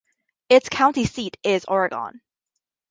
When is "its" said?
0.49-0.67